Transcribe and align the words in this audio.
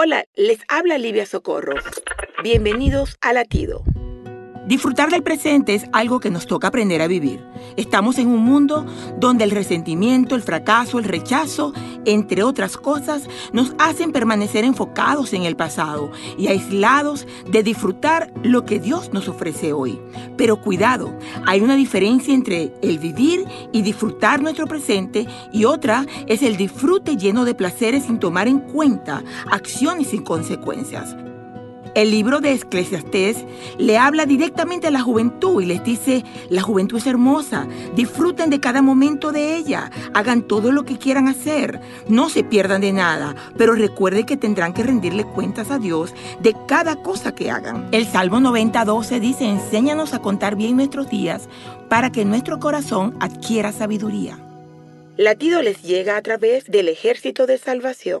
Hola, 0.00 0.26
les 0.36 0.60
habla 0.68 0.96
Livia 0.96 1.26
Socorro. 1.26 1.74
Bienvenidos 2.44 3.18
a 3.20 3.32
Latido. 3.32 3.82
Disfrutar 4.68 5.08
del 5.08 5.22
presente 5.22 5.74
es 5.74 5.86
algo 5.94 6.20
que 6.20 6.28
nos 6.28 6.46
toca 6.46 6.68
aprender 6.68 7.00
a 7.00 7.06
vivir. 7.06 7.42
Estamos 7.78 8.18
en 8.18 8.28
un 8.28 8.44
mundo 8.44 8.84
donde 9.18 9.44
el 9.44 9.50
resentimiento, 9.50 10.34
el 10.34 10.42
fracaso, 10.42 10.98
el 10.98 11.06
rechazo, 11.06 11.72
entre 12.04 12.42
otras 12.42 12.76
cosas, 12.76 13.30
nos 13.54 13.72
hacen 13.78 14.12
permanecer 14.12 14.64
enfocados 14.64 15.32
en 15.32 15.44
el 15.44 15.56
pasado 15.56 16.12
y 16.36 16.48
aislados 16.48 17.26
de 17.50 17.62
disfrutar 17.62 18.30
lo 18.42 18.66
que 18.66 18.78
Dios 18.78 19.10
nos 19.14 19.26
ofrece 19.26 19.72
hoy. 19.72 19.98
Pero 20.36 20.60
cuidado, 20.60 21.16
hay 21.46 21.62
una 21.62 21.74
diferencia 21.74 22.34
entre 22.34 22.74
el 22.82 22.98
vivir 22.98 23.46
y 23.72 23.80
disfrutar 23.80 24.42
nuestro 24.42 24.66
presente 24.66 25.26
y 25.50 25.64
otra 25.64 26.04
es 26.26 26.42
el 26.42 26.58
disfrute 26.58 27.16
lleno 27.16 27.46
de 27.46 27.54
placeres 27.54 28.04
sin 28.04 28.18
tomar 28.18 28.48
en 28.48 28.58
cuenta 28.58 29.24
acciones 29.50 30.08
sin 30.08 30.24
consecuencias. 30.24 31.16
El 31.98 32.12
libro 32.12 32.38
de 32.38 32.52
Eclesiastés 32.52 33.44
le 33.76 33.98
habla 33.98 34.24
directamente 34.24 34.86
a 34.86 34.92
la 34.92 35.00
juventud 35.00 35.60
y 35.60 35.66
les 35.66 35.82
dice, 35.82 36.22
la 36.48 36.62
juventud 36.62 36.98
es 36.98 37.08
hermosa, 37.08 37.66
disfruten 37.96 38.50
de 38.50 38.60
cada 38.60 38.82
momento 38.82 39.32
de 39.32 39.56
ella, 39.56 39.90
hagan 40.14 40.42
todo 40.42 40.70
lo 40.70 40.84
que 40.84 40.96
quieran 40.96 41.26
hacer, 41.26 41.80
no 42.06 42.28
se 42.28 42.44
pierdan 42.44 42.82
de 42.82 42.92
nada, 42.92 43.34
pero 43.56 43.74
recuerden 43.74 44.26
que 44.26 44.36
tendrán 44.36 44.74
que 44.74 44.84
rendirle 44.84 45.24
cuentas 45.24 45.72
a 45.72 45.80
Dios 45.80 46.14
de 46.38 46.54
cada 46.68 47.02
cosa 47.02 47.34
que 47.34 47.50
hagan. 47.50 47.88
El 47.90 48.06
Salmo 48.06 48.38
90.12 48.38 49.18
dice, 49.18 49.46
enséñanos 49.46 50.14
a 50.14 50.20
contar 50.20 50.54
bien 50.54 50.76
nuestros 50.76 51.10
días 51.10 51.48
para 51.88 52.12
que 52.12 52.24
nuestro 52.24 52.60
corazón 52.60 53.16
adquiera 53.18 53.72
sabiduría. 53.72 54.38
Latido 55.16 55.62
les 55.62 55.82
llega 55.82 56.16
a 56.16 56.22
través 56.22 56.66
del 56.66 56.86
ejército 56.86 57.48
de 57.48 57.58
salvación. 57.58 58.20